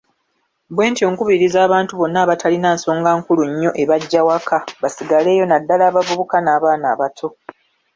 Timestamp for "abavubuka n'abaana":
5.87-6.85